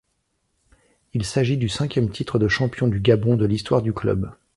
[1.13, 4.31] Il s’agit du cinquième titre de champion du Gabon de l’histoire du club.